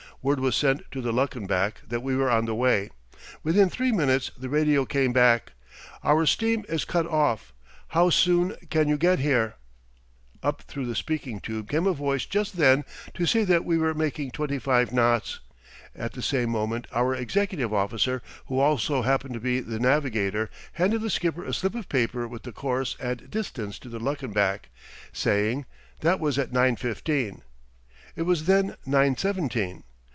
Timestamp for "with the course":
22.27-22.95